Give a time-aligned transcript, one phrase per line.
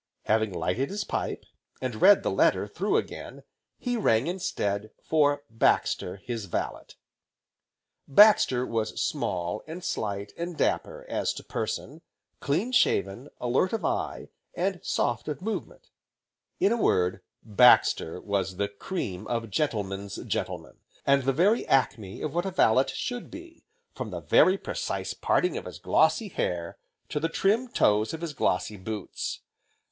[0.23, 1.45] Having lighted his pipe,
[1.79, 3.43] and read the letter through again,
[3.77, 6.87] he rang instead for Baxter, his valet.
[8.07, 12.01] Baxter was small, and slight, and dapper as to person,
[12.39, 15.91] clean shaven, alert of eye, and soft of movement,
[16.59, 22.33] in a word, Baxter was the cream of gentlemen's gentlemen, and the very acme of
[22.33, 26.79] what a valet should be, from the very precise parting of his glossy hair,
[27.09, 29.41] to the trim toes of his glossy boots.